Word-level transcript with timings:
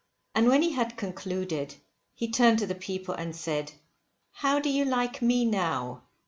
And 0.33 0.47
when 0.47 0.63
he 0.63 0.71
had 0.71 0.97
concluded 0.97 1.75
he 2.15 2.31
turned 2.31 2.57
to 2.57 2.65
the 2.65 2.73
people 2.73 3.13
and 3.13 3.35
said, 3.35 3.73
how 4.31 4.57
do 4.57 4.67
you 4.67 4.83
like 4.83 5.21
me 5.21 5.45
now? 5.45 6.05